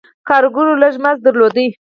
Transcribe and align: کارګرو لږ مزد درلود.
کارګرو 0.27 0.73
لږ 0.81 0.93
مزد 1.03 1.21
درلود. 1.25 1.55